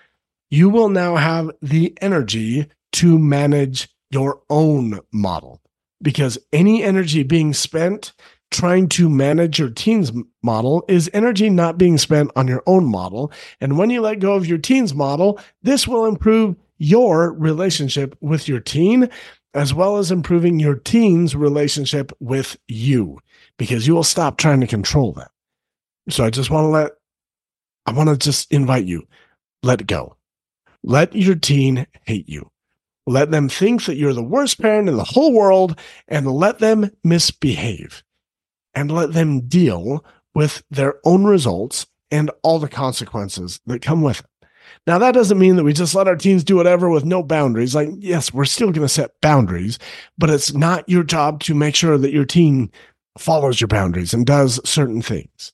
you 0.50 0.70
will 0.70 0.90
now 0.90 1.16
have 1.16 1.52
the 1.62 1.98
energy 2.00 2.68
to 2.94 3.20
manage 3.20 3.90
your 4.16 4.42
own 4.50 4.98
model 5.12 5.62
because 6.02 6.38
any 6.54 6.82
energy 6.82 7.22
being 7.22 7.54
spent 7.54 8.14
trying 8.50 8.88
to 8.88 9.10
manage 9.10 9.60
your 9.60 9.70
teens 9.70 10.14
model 10.42 10.86
is 10.88 11.10
energy 11.14 11.50
not 11.50 11.78
being 11.78 11.98
spent 11.98 12.32
on 12.38 12.48
your 12.48 12.64
own 12.66 12.86
model. 12.86 13.30
And 13.60 13.78
when 13.78 13.90
you 13.90 14.00
let 14.00 14.20
go 14.20 14.36
of 14.36 14.48
your 14.48 14.58
teens 14.58 14.94
model, 14.94 15.38
this 15.64 15.86
will 15.86 16.06
improve 16.06 16.56
your 16.78 17.34
relationship 17.34 18.16
with 18.22 18.48
your 18.48 18.62
teen, 18.62 19.10
as 19.54 19.74
well 19.74 19.98
as 19.98 20.12
improving 20.12 20.62
your 20.62 20.76
teen's 20.76 21.36
relationship 21.36 22.14
with 22.22 22.56
you, 22.70 23.20
because 23.58 23.86
you 23.86 23.96
will 23.96 24.04
stop 24.04 24.38
trying 24.38 24.62
to 24.62 24.68
control 24.68 25.12
them. 25.12 25.28
So 26.10 26.24
I 26.24 26.30
just 26.30 26.50
want 26.50 26.64
to 26.64 26.70
let 26.70 26.92
I 27.86 27.92
want 27.92 28.08
to 28.08 28.18
just 28.18 28.50
invite 28.50 28.86
you 28.86 29.06
let 29.62 29.86
go. 29.86 30.16
Let 30.84 31.14
your 31.14 31.36
teen 31.36 31.88
hate 32.06 32.30
you. 32.30 32.50
Let 33.08 33.32
them 33.32 33.50
think 33.50 33.86
that 33.86 33.98
you're 33.98 34.14
the 34.14 34.24
worst 34.24 34.60
parent 34.60 34.90
in 34.90 34.98
the 34.98 35.04
whole 35.04 35.34
world 35.34 35.80
and 36.08 36.32
let 36.32 36.60
them 36.60 36.92
misbehave 37.04 38.04
and 38.74 38.92
let 38.92 39.14
them 39.14 39.42
deal 39.42 40.04
with 40.34 40.64
their 40.70 40.96
own 41.06 41.24
results 41.26 41.88
and 42.12 42.32
all 42.44 42.60
the 42.60 42.68
consequences 42.68 43.60
that 43.66 43.82
come 43.82 44.02
with 44.02 44.20
it. 44.20 44.26
Now, 44.88 44.98
that 45.00 45.14
doesn't 45.14 45.40
mean 45.40 45.56
that 45.56 45.64
we 45.64 45.74
just 45.74 45.96
let 45.96 46.08
our 46.08 46.16
teens 46.16 46.44
do 46.44 46.56
whatever 46.56 46.90
with 46.90 47.06
no 47.06 47.24
boundaries. 47.24 47.76
Like, 47.76 47.90
yes, 47.98 48.34
we're 48.34 48.46
still 48.46 48.72
going 48.72 48.86
to 48.86 48.94
set 48.94 49.20
boundaries, 49.22 49.80
but 50.18 50.30
it's 50.30 50.54
not 50.54 50.88
your 50.90 51.04
job 51.04 51.42
to 51.44 51.56
make 51.56 51.76
sure 51.76 51.98
that 51.98 52.12
your 52.12 52.26
teen 52.26 52.72
follows 53.18 53.62
your 53.62 53.68
boundaries 53.68 54.14
and 54.14 54.26
does 54.26 54.60
certain 54.68 55.02
things. 55.02 55.54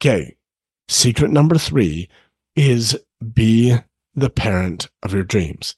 Okay. 0.00 0.36
Secret 0.88 1.30
number 1.30 1.58
three 1.58 2.08
is 2.56 2.98
be 3.32 3.76
the 4.14 4.30
parent 4.30 4.88
of 5.02 5.12
your 5.12 5.24
dreams. 5.24 5.76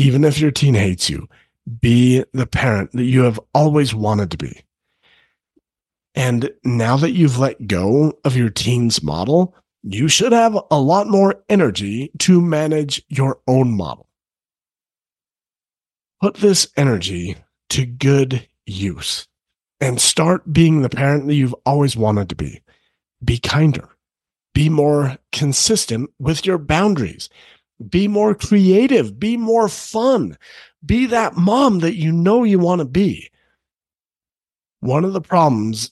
Even 0.00 0.24
if 0.24 0.38
your 0.38 0.50
teen 0.50 0.72
hates 0.72 1.10
you, 1.10 1.28
be 1.78 2.24
the 2.32 2.46
parent 2.46 2.90
that 2.92 3.04
you 3.04 3.20
have 3.20 3.38
always 3.52 3.94
wanted 3.94 4.30
to 4.30 4.38
be. 4.38 4.62
And 6.14 6.50
now 6.64 6.96
that 6.96 7.10
you've 7.10 7.38
let 7.38 7.66
go 7.66 8.18
of 8.24 8.34
your 8.34 8.48
teen's 8.48 9.02
model, 9.02 9.54
you 9.82 10.08
should 10.08 10.32
have 10.32 10.58
a 10.70 10.80
lot 10.80 11.06
more 11.06 11.44
energy 11.50 12.10
to 12.20 12.40
manage 12.40 13.02
your 13.10 13.40
own 13.46 13.76
model. 13.76 14.08
Put 16.22 16.36
this 16.36 16.68
energy 16.78 17.36
to 17.68 17.84
good 17.84 18.48
use 18.64 19.28
and 19.82 20.00
start 20.00 20.50
being 20.50 20.80
the 20.80 20.88
parent 20.88 21.26
that 21.26 21.34
you've 21.34 21.54
always 21.66 21.94
wanted 21.94 22.30
to 22.30 22.36
be. 22.36 22.62
Be 23.22 23.36
kinder 23.36 23.90
be 24.54 24.68
more 24.68 25.18
consistent 25.32 26.10
with 26.18 26.44
your 26.44 26.58
boundaries. 26.58 27.28
Be 27.88 28.08
more 28.08 28.34
creative. 28.34 29.18
Be 29.18 29.36
more 29.36 29.68
fun. 29.68 30.36
Be 30.84 31.06
that 31.06 31.36
mom 31.36 31.80
that 31.80 31.96
you 31.96 32.12
know 32.12 32.44
you 32.44 32.58
want 32.58 32.80
to 32.80 32.84
be. 32.84 33.30
One 34.80 35.04
of 35.04 35.12
the 35.12 35.20
problems 35.20 35.90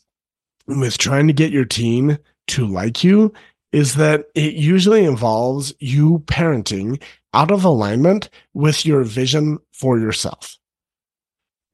with 0.66 0.99
trying 0.99 1.26
to 1.26 1.33
get 1.33 1.52
your 1.52 1.64
teen 1.64 2.18
to 2.49 2.66
like 2.66 3.04
you 3.04 3.33
is 3.73 3.95
that 3.97 4.26
it 4.35 4.54
usually 4.54 5.04
involves 5.04 5.75
you 5.78 6.21
parenting 6.26 7.02
out 7.35 7.50
of 7.50 7.64
alignment 7.64 8.30
with 8.54 8.87
your 8.87 9.02
vision 9.02 9.59
for 9.73 9.99
yourself. 9.99 10.59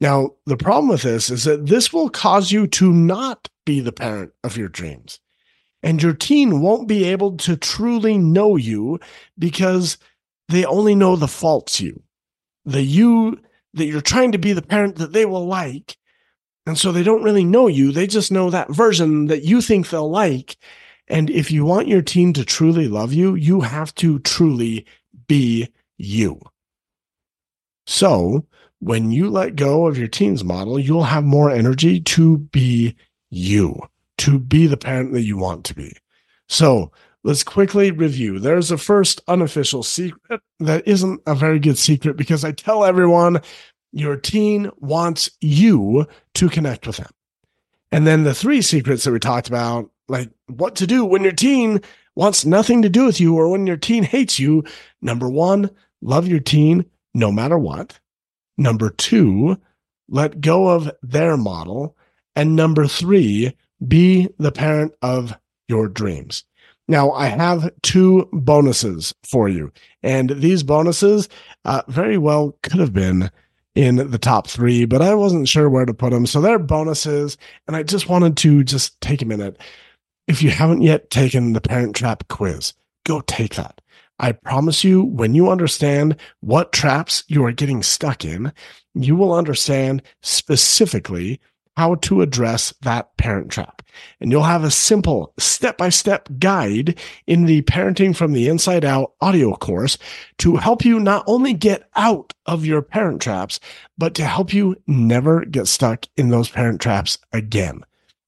Now, 0.00 0.30
the 0.46 0.56
problem 0.56 0.88
with 0.88 1.02
this 1.02 1.30
is 1.30 1.44
that 1.44 1.66
this 1.66 1.92
will 1.92 2.10
cause 2.10 2.50
you 2.50 2.66
to 2.68 2.92
not 2.92 3.48
be 3.64 3.80
the 3.80 3.92
parent 3.92 4.32
of 4.42 4.56
your 4.56 4.68
dreams 4.68 5.20
and 5.84 6.02
your 6.02 6.14
teen 6.14 6.62
won't 6.62 6.88
be 6.88 7.04
able 7.04 7.36
to 7.36 7.56
truly 7.56 8.16
know 8.16 8.56
you 8.56 8.98
because 9.38 9.98
they 10.48 10.64
only 10.64 10.94
know 10.94 11.14
the 11.14 11.28
faults 11.28 11.78
you, 11.78 12.02
the 12.64 12.82
you 12.82 13.38
that 13.74 13.84
you're 13.84 14.00
trying 14.00 14.32
to 14.32 14.38
be 14.38 14.54
the 14.54 14.62
parent 14.62 14.96
that 14.96 15.12
they 15.12 15.26
will 15.26 15.46
like. 15.46 15.98
And 16.66 16.78
so 16.78 16.90
they 16.90 17.02
don't 17.02 17.22
really 17.22 17.44
know 17.44 17.66
you. 17.66 17.92
They 17.92 18.06
just 18.06 18.32
know 18.32 18.48
that 18.48 18.70
version 18.70 19.26
that 19.26 19.42
you 19.42 19.60
think 19.60 19.90
they'll 19.90 20.10
like. 20.10 20.56
And 21.06 21.28
if 21.28 21.50
you 21.50 21.66
want 21.66 21.88
your 21.88 22.00
teen 22.00 22.32
to 22.32 22.46
truly 22.46 22.88
love 22.88 23.12
you, 23.12 23.34
you 23.34 23.60
have 23.60 23.94
to 23.96 24.20
truly 24.20 24.86
be 25.28 25.68
you. 25.98 26.40
So 27.86 28.46
when 28.78 29.10
you 29.10 29.28
let 29.28 29.54
go 29.54 29.86
of 29.86 29.98
your 29.98 30.08
teen's 30.08 30.44
model, 30.44 30.78
you'll 30.78 31.04
have 31.04 31.24
more 31.24 31.50
energy 31.50 32.00
to 32.00 32.38
be 32.38 32.96
you 33.28 33.82
to 34.24 34.38
be 34.38 34.66
the 34.66 34.76
parent 34.78 35.12
that 35.12 35.20
you 35.20 35.36
want 35.36 35.64
to 35.66 35.74
be. 35.74 35.94
So 36.48 36.90
let's 37.24 37.44
quickly 37.44 37.90
review. 37.90 38.38
There's 38.38 38.70
a 38.70 38.78
first 38.78 39.20
unofficial 39.28 39.82
secret 39.82 40.40
that 40.60 40.88
isn't 40.88 41.20
a 41.26 41.34
very 41.34 41.58
good 41.58 41.76
secret 41.76 42.16
because 42.16 42.42
I 42.42 42.52
tell 42.52 42.86
everyone 42.86 43.42
your 43.92 44.16
teen 44.16 44.70
wants 44.78 45.30
you 45.42 46.06
to 46.36 46.48
connect 46.48 46.86
with 46.86 46.96
them. 46.96 47.10
And 47.92 48.06
then 48.06 48.24
the 48.24 48.34
three 48.34 48.62
secrets 48.62 49.04
that 49.04 49.12
we 49.12 49.18
talked 49.18 49.46
about, 49.46 49.90
like 50.08 50.30
what 50.46 50.74
to 50.76 50.86
do 50.86 51.04
when 51.04 51.22
your 51.22 51.32
teen 51.32 51.82
wants 52.16 52.46
nothing 52.46 52.80
to 52.80 52.88
do 52.88 53.04
with 53.04 53.20
you 53.20 53.36
or 53.36 53.50
when 53.50 53.66
your 53.66 53.76
teen 53.76 54.04
hates 54.04 54.38
you. 54.38 54.64
Number 55.02 55.28
one, 55.28 55.68
love 56.00 56.26
your 56.26 56.40
teen 56.40 56.86
no 57.12 57.30
matter 57.30 57.58
what. 57.58 58.00
Number 58.56 58.88
two, 58.88 59.60
let 60.08 60.40
go 60.40 60.68
of 60.68 60.90
their 61.02 61.36
model. 61.36 61.94
And 62.34 62.56
number 62.56 62.86
three, 62.86 63.54
be 63.86 64.28
the 64.38 64.52
parent 64.52 64.92
of 65.02 65.36
your 65.68 65.88
dreams. 65.88 66.44
Now, 66.86 67.12
I 67.12 67.26
have 67.26 67.70
two 67.82 68.28
bonuses 68.32 69.14
for 69.22 69.48
you, 69.48 69.72
and 70.02 70.30
these 70.30 70.62
bonuses 70.62 71.28
uh, 71.64 71.82
very 71.88 72.18
well 72.18 72.56
could 72.62 72.80
have 72.80 72.92
been 72.92 73.30
in 73.74 74.10
the 74.10 74.18
top 74.18 74.46
three, 74.46 74.84
but 74.84 75.02
I 75.02 75.14
wasn't 75.14 75.48
sure 75.48 75.68
where 75.68 75.86
to 75.86 75.94
put 75.94 76.10
them. 76.10 76.26
So 76.26 76.40
they're 76.40 76.58
bonuses, 76.58 77.36
and 77.66 77.74
I 77.74 77.82
just 77.82 78.08
wanted 78.08 78.36
to 78.38 78.62
just 78.62 79.00
take 79.00 79.22
a 79.22 79.26
minute. 79.26 79.58
If 80.28 80.42
you 80.42 80.50
haven't 80.50 80.82
yet 80.82 81.10
taken 81.10 81.52
the 81.54 81.60
Parent 81.60 81.96
Trap 81.96 82.28
quiz, 82.28 82.74
go 83.04 83.20
take 83.22 83.54
that. 83.54 83.80
I 84.18 84.32
promise 84.32 84.84
you, 84.84 85.02
when 85.02 85.34
you 85.34 85.50
understand 85.50 86.16
what 86.40 86.72
traps 86.72 87.24
you 87.26 87.44
are 87.44 87.52
getting 87.52 87.82
stuck 87.82 88.24
in, 88.24 88.52
you 88.94 89.16
will 89.16 89.34
understand 89.34 90.02
specifically 90.22 91.40
how 91.76 91.96
to 91.96 92.22
address 92.22 92.72
that 92.82 93.16
parent 93.16 93.50
trap. 93.50 93.82
And 94.20 94.30
you'll 94.30 94.42
have 94.42 94.64
a 94.64 94.70
simple 94.70 95.32
step 95.38 95.78
by 95.78 95.88
step 95.88 96.28
guide 96.38 96.98
in 97.26 97.44
the 97.44 97.62
Parenting 97.62 98.16
from 98.16 98.32
the 98.32 98.48
Inside 98.48 98.84
Out 98.84 99.12
audio 99.20 99.54
course 99.54 99.98
to 100.38 100.56
help 100.56 100.84
you 100.84 100.98
not 100.98 101.24
only 101.26 101.52
get 101.52 101.88
out 101.94 102.32
of 102.46 102.66
your 102.66 102.82
parent 102.82 103.22
traps, 103.22 103.60
but 103.96 104.14
to 104.14 104.24
help 104.24 104.52
you 104.52 104.76
never 104.86 105.44
get 105.44 105.68
stuck 105.68 106.06
in 106.16 106.30
those 106.30 106.48
parent 106.48 106.80
traps 106.80 107.18
again. 107.32 107.84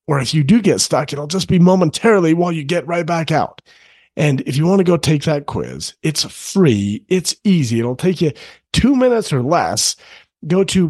Or 0.07 0.21
if 0.21 0.33
you 0.35 0.45
do 0.45 0.63
get 0.63 0.81
stuck, 0.81 1.13
it'll 1.13 1.27
just 1.27 1.49
be 1.49 1.59
momentarily 1.59 2.33
while 2.33 2.53
you 2.53 2.63
get 2.63 2.87
right 2.87 3.07
back 3.07 3.33
out. 3.33 3.61
And 4.17 4.41
if 4.43 4.57
you 4.57 4.67
want 4.67 4.79
to 4.79 4.85
go 4.85 4.97
take 4.97 5.25
that 5.25 5.47
quiz, 5.47 5.95
it's 6.03 6.25
free. 6.25 7.05
It's 7.09 7.37
easy. 7.45 7.81
It'll 7.81 7.97
take 7.97 8.21
you 8.21 8.33
two 8.73 8.97
minutes 8.97 9.33
or 9.33 9.43
less. 9.43 9.97
Go 10.47 10.65
to 10.65 10.89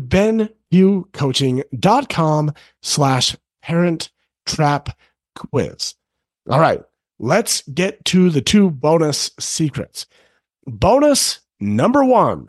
benpughcoaching.com 0.73 2.55
slash 2.83 3.37
parent 3.63 4.11
trap 4.47 4.99
quiz. 5.35 5.95
All 6.49 6.61
right. 6.61 6.83
Let's 7.19 7.63
get 7.63 8.05
to 8.07 8.31
the 8.31 8.43
two 8.43 8.71
bonus 8.71 9.31
secrets. 9.41 10.07
Bonus 10.67 11.41
number 11.61 12.05
one, 12.05 12.49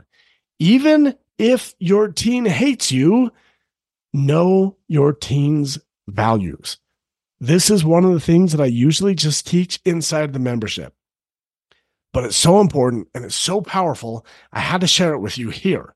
even 0.59 1.15
if 1.37 1.73
your 1.79 2.09
teen 2.09 2.45
hates 2.45 2.91
you, 2.91 3.31
know 4.13 4.75
your 4.87 5.13
teen's 5.13 5.79
values. 6.07 6.77
This 7.39 7.69
is 7.69 7.85
one 7.85 8.03
of 8.03 8.13
the 8.13 8.19
things 8.19 8.51
that 8.51 8.61
I 8.61 8.65
usually 8.65 9.13
just 9.13 9.47
teach 9.47 9.79
inside 9.85 10.33
the 10.33 10.39
membership. 10.39 10.93
But 12.13 12.25
it's 12.25 12.35
so 12.35 12.59
important 12.59 13.07
and 13.13 13.23
it's 13.23 13.35
so 13.35 13.61
powerful. 13.61 14.25
I 14.51 14.59
had 14.59 14.81
to 14.81 14.87
share 14.87 15.13
it 15.13 15.19
with 15.19 15.37
you 15.37 15.49
here. 15.49 15.93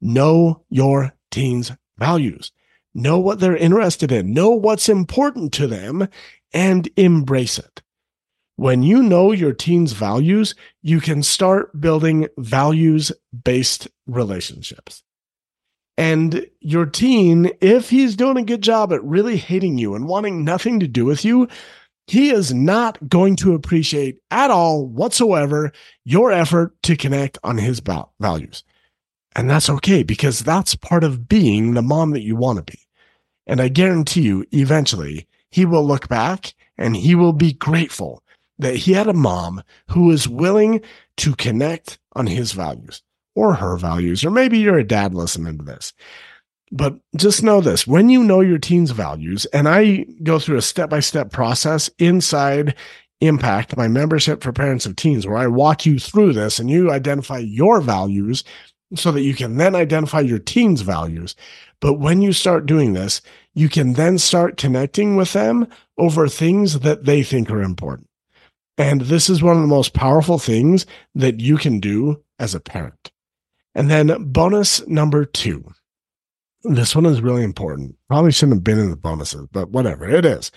Know 0.00 0.62
your 0.68 1.14
teens' 1.34 1.72
values. 1.98 2.52
Know 2.94 3.18
what 3.18 3.40
they're 3.40 3.56
interested 3.56 4.12
in. 4.12 4.32
Know 4.32 4.50
what's 4.50 4.88
important 4.88 5.52
to 5.54 5.66
them 5.66 6.08
and 6.52 6.88
embrace 6.96 7.58
it. 7.58 7.82
When 8.56 8.84
you 8.84 9.02
know 9.02 9.32
your 9.32 9.52
teen's 9.52 9.92
values, 9.92 10.54
you 10.80 11.00
can 11.00 11.24
start 11.24 11.80
building 11.80 12.28
values 12.38 13.10
based 13.42 13.88
relationships. 14.06 15.02
And 15.96 16.46
your 16.60 16.86
teen, 16.86 17.50
if 17.60 17.90
he's 17.90 18.14
doing 18.14 18.36
a 18.36 18.44
good 18.44 18.62
job 18.62 18.92
at 18.92 19.02
really 19.04 19.36
hating 19.36 19.78
you 19.78 19.94
and 19.94 20.06
wanting 20.06 20.44
nothing 20.44 20.78
to 20.80 20.88
do 20.88 21.04
with 21.04 21.24
you, 21.24 21.48
he 22.06 22.30
is 22.30 22.54
not 22.54 23.08
going 23.08 23.34
to 23.36 23.54
appreciate 23.54 24.18
at 24.30 24.50
all 24.50 24.86
whatsoever 24.86 25.72
your 26.04 26.30
effort 26.30 26.80
to 26.82 26.96
connect 26.96 27.38
on 27.42 27.58
his 27.58 27.80
values. 28.20 28.62
And 29.34 29.50
that's 29.50 29.68
okay 29.68 30.02
because 30.02 30.40
that's 30.40 30.74
part 30.74 31.04
of 31.04 31.28
being 31.28 31.74
the 31.74 31.82
mom 31.82 32.10
that 32.12 32.22
you 32.22 32.36
want 32.36 32.58
to 32.58 32.72
be. 32.72 32.78
And 33.46 33.60
I 33.60 33.68
guarantee 33.68 34.22
you, 34.22 34.46
eventually, 34.52 35.26
he 35.50 35.66
will 35.66 35.86
look 35.86 36.08
back 36.08 36.54
and 36.78 36.96
he 36.96 37.14
will 37.14 37.32
be 37.32 37.52
grateful 37.52 38.22
that 38.58 38.76
he 38.76 38.92
had 38.92 39.08
a 39.08 39.12
mom 39.12 39.62
who 39.90 40.06
was 40.06 40.28
willing 40.28 40.80
to 41.16 41.34
connect 41.34 41.98
on 42.14 42.26
his 42.26 42.52
values 42.52 43.02
or 43.34 43.54
her 43.54 43.76
values, 43.76 44.24
or 44.24 44.30
maybe 44.30 44.58
you're 44.58 44.78
a 44.78 44.86
dad 44.86 45.12
listening 45.12 45.58
to 45.58 45.64
this. 45.64 45.92
But 46.70 46.96
just 47.16 47.42
know 47.42 47.60
this 47.60 47.86
when 47.86 48.08
you 48.08 48.22
know 48.22 48.40
your 48.40 48.58
teen's 48.58 48.92
values, 48.92 49.44
and 49.46 49.68
I 49.68 50.06
go 50.22 50.38
through 50.38 50.56
a 50.56 50.62
step 50.62 50.90
by 50.90 51.00
step 51.00 51.32
process 51.32 51.90
inside 51.98 52.74
Impact, 53.20 53.76
my 53.76 53.88
membership 53.88 54.42
for 54.42 54.52
parents 54.52 54.84
of 54.84 54.96
teens, 54.96 55.26
where 55.26 55.38
I 55.38 55.46
walk 55.46 55.86
you 55.86 55.98
through 55.98 56.34
this 56.34 56.58
and 56.58 56.68
you 56.68 56.90
identify 56.90 57.38
your 57.38 57.80
values 57.80 58.44
so 58.96 59.12
that 59.12 59.22
you 59.22 59.34
can 59.34 59.56
then 59.56 59.74
identify 59.74 60.20
your 60.20 60.38
teen's 60.38 60.82
values. 60.82 61.34
But 61.80 61.94
when 61.94 62.22
you 62.22 62.32
start 62.32 62.66
doing 62.66 62.92
this, 62.92 63.20
you 63.54 63.68
can 63.68 63.94
then 63.94 64.18
start 64.18 64.56
connecting 64.56 65.16
with 65.16 65.32
them 65.32 65.66
over 65.98 66.28
things 66.28 66.80
that 66.80 67.04
they 67.04 67.22
think 67.22 67.50
are 67.50 67.62
important. 67.62 68.08
And 68.76 69.02
this 69.02 69.30
is 69.30 69.42
one 69.42 69.56
of 69.56 69.62
the 69.62 69.68
most 69.68 69.94
powerful 69.94 70.38
things 70.38 70.86
that 71.14 71.40
you 71.40 71.56
can 71.56 71.78
do 71.78 72.22
as 72.38 72.54
a 72.54 72.60
parent. 72.60 73.12
And 73.74 73.90
then 73.90 74.12
bonus 74.32 74.86
number 74.86 75.24
two. 75.24 75.72
This 76.62 76.96
one 76.96 77.06
is 77.06 77.20
really 77.20 77.44
important. 77.44 77.96
Probably 78.08 78.32
shouldn't 78.32 78.56
have 78.56 78.64
been 78.64 78.78
in 78.78 78.90
the 78.90 78.96
bonuses, 78.96 79.46
but 79.52 79.70
whatever 79.70 80.08
it 80.08 80.24
is. 80.24 80.50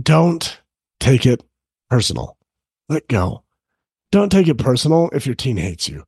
Don't 0.00 0.60
take 1.00 1.24
it 1.24 1.44
personal. 1.88 2.36
Let 2.88 3.06
go. 3.08 3.44
Don't 4.10 4.32
take 4.32 4.48
it 4.48 4.58
personal 4.58 5.10
if 5.12 5.26
your 5.26 5.34
teen 5.34 5.56
hates 5.56 5.88
you. 5.88 6.04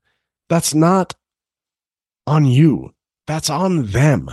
That's 0.49 0.75
not 0.75 1.15
on 2.31 2.45
you. 2.45 2.95
That's 3.27 3.51
on 3.51 3.87
them. 3.87 4.31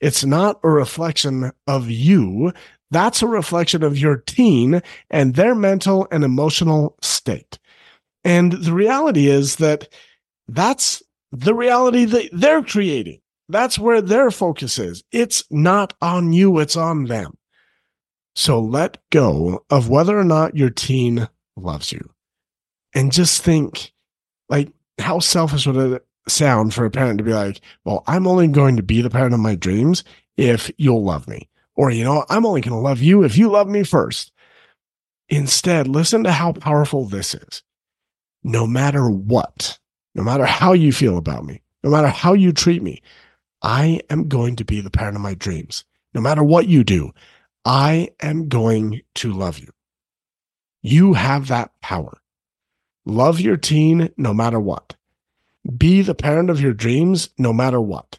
It's 0.00 0.24
not 0.24 0.60
a 0.62 0.68
reflection 0.68 1.52
of 1.66 1.90
you. 1.90 2.52
That's 2.90 3.22
a 3.22 3.26
reflection 3.26 3.82
of 3.82 3.96
your 3.96 4.18
teen 4.18 4.82
and 5.10 5.34
their 5.34 5.54
mental 5.54 6.06
and 6.10 6.22
emotional 6.22 6.96
state. 7.00 7.58
And 8.24 8.52
the 8.52 8.74
reality 8.74 9.28
is 9.28 9.56
that 9.56 9.88
that's 10.48 11.02
the 11.32 11.54
reality 11.54 12.04
that 12.04 12.28
they're 12.32 12.62
creating. 12.62 13.20
That's 13.48 13.78
where 13.78 14.02
their 14.02 14.30
focus 14.30 14.78
is. 14.78 15.02
It's 15.10 15.44
not 15.50 15.94
on 16.02 16.32
you, 16.34 16.58
it's 16.58 16.76
on 16.76 17.04
them. 17.04 17.38
So 18.34 18.60
let 18.60 18.98
go 19.10 19.64
of 19.70 19.88
whether 19.88 20.18
or 20.18 20.24
not 20.24 20.56
your 20.56 20.70
teen 20.70 21.26
loves 21.56 21.90
you. 21.90 22.10
And 22.94 23.12
just 23.12 23.42
think 23.42 23.92
like, 24.48 24.70
how 24.98 25.20
selfish 25.20 25.66
would 25.66 25.76
it 25.76 26.06
sound 26.28 26.74
for 26.74 26.84
a 26.84 26.90
parent 26.90 27.18
to 27.18 27.24
be 27.24 27.32
like, 27.32 27.60
well, 27.84 28.04
I'm 28.06 28.26
only 28.26 28.48
going 28.48 28.76
to 28.76 28.82
be 28.82 29.02
the 29.02 29.10
parent 29.10 29.34
of 29.34 29.40
my 29.40 29.54
dreams 29.54 30.04
if 30.36 30.70
you'll 30.76 31.04
love 31.04 31.28
me. 31.28 31.48
Or, 31.76 31.90
you 31.90 32.04
know, 32.04 32.24
I'm 32.28 32.44
only 32.44 32.60
going 32.60 32.74
to 32.74 32.80
love 32.80 33.00
you 33.00 33.22
if 33.24 33.38
you 33.38 33.48
love 33.48 33.68
me 33.68 33.82
first. 33.82 34.32
Instead, 35.28 35.86
listen 35.86 36.24
to 36.24 36.32
how 36.32 36.52
powerful 36.52 37.06
this 37.06 37.34
is. 37.34 37.62
No 38.42 38.66
matter 38.66 39.08
what, 39.08 39.78
no 40.14 40.22
matter 40.22 40.44
how 40.44 40.72
you 40.72 40.92
feel 40.92 41.16
about 41.16 41.44
me, 41.44 41.62
no 41.82 41.90
matter 41.90 42.08
how 42.08 42.32
you 42.32 42.52
treat 42.52 42.82
me, 42.82 43.02
I 43.62 44.00
am 44.10 44.28
going 44.28 44.56
to 44.56 44.64
be 44.64 44.80
the 44.80 44.90
parent 44.90 45.16
of 45.16 45.22
my 45.22 45.34
dreams. 45.34 45.84
No 46.14 46.20
matter 46.20 46.42
what 46.42 46.66
you 46.66 46.82
do, 46.82 47.12
I 47.64 48.10
am 48.20 48.48
going 48.48 49.02
to 49.16 49.32
love 49.32 49.58
you. 49.58 49.70
You 50.82 51.12
have 51.12 51.48
that 51.48 51.72
power. 51.82 52.18
Love 53.04 53.40
your 53.40 53.56
teen 53.56 54.10
no 54.16 54.32
matter 54.34 54.58
what. 54.58 54.96
Be 55.76 56.02
the 56.02 56.14
parent 56.14 56.50
of 56.50 56.60
your 56.60 56.72
dreams 56.72 57.30
no 57.38 57.52
matter 57.52 57.80
what. 57.80 58.18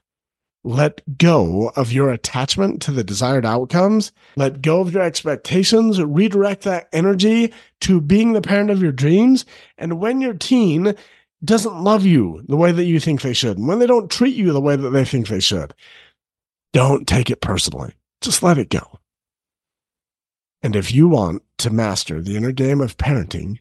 Let 0.63 1.17
go 1.17 1.71
of 1.75 1.91
your 1.91 2.11
attachment 2.11 2.83
to 2.83 2.91
the 2.91 3.03
desired 3.03 3.45
outcomes. 3.45 4.11
Let 4.35 4.61
go 4.61 4.79
of 4.81 4.93
your 4.93 5.01
expectations. 5.01 5.99
Redirect 5.99 6.63
that 6.63 6.87
energy 6.93 7.51
to 7.81 7.99
being 7.99 8.33
the 8.33 8.41
parent 8.41 8.69
of 8.69 8.81
your 8.81 8.91
dreams. 8.91 9.45
And 9.77 9.99
when 9.99 10.21
your 10.21 10.35
teen 10.35 10.95
doesn't 11.43 11.83
love 11.83 12.05
you 12.05 12.43
the 12.47 12.57
way 12.57 12.71
that 12.71 12.85
you 12.85 12.99
think 12.99 13.21
they 13.21 13.33
should, 13.33 13.57
and 13.57 13.67
when 13.67 13.79
they 13.79 13.87
don't 13.87 14.11
treat 14.11 14.35
you 14.35 14.53
the 14.53 14.61
way 14.61 14.75
that 14.75 14.91
they 14.91 15.03
think 15.03 15.27
they 15.27 15.39
should, 15.39 15.73
don't 16.73 17.07
take 17.07 17.31
it 17.31 17.41
personally. 17.41 17.93
Just 18.21 18.43
let 18.43 18.59
it 18.59 18.69
go. 18.69 18.99
And 20.61 20.75
if 20.75 20.93
you 20.93 21.07
want 21.07 21.41
to 21.57 21.71
master 21.71 22.21
the 22.21 22.37
inner 22.37 22.51
game 22.51 22.81
of 22.81 22.97
parenting, 22.97 23.57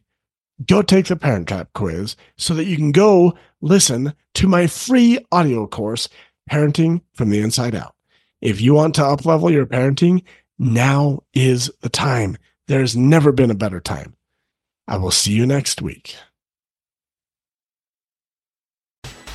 go 0.67 0.81
take 0.81 1.07
the 1.07 1.15
Parent 1.15 1.47
Trap 1.47 1.69
quiz 1.73 2.15
so 2.37 2.53
that 2.53 2.65
you 2.65 2.77
can 2.77 2.91
go 2.91 3.37
listen 3.61 4.13
to 4.35 4.47
my 4.47 4.67
free 4.67 5.19
audio 5.31 5.67
course, 5.67 6.09
Parenting 6.49 7.01
from 7.13 7.29
the 7.29 7.39
Inside 7.39 7.75
Out. 7.75 7.95
If 8.41 8.59
you 8.59 8.73
want 8.73 8.95
to 8.95 9.01
uplevel 9.01 9.51
your 9.51 9.65
parenting, 9.65 10.23
now 10.57 11.23
is 11.33 11.71
the 11.81 11.89
time. 11.89 12.37
There's 12.67 12.95
never 12.95 13.31
been 13.31 13.51
a 13.51 13.55
better 13.55 13.79
time. 13.79 14.15
I 14.87 14.97
will 14.97 15.11
see 15.11 15.31
you 15.31 15.45
next 15.45 15.81
week. 15.81 16.15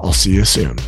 I'll 0.00 0.12
see 0.12 0.32
you 0.32 0.44
soon. 0.44 0.78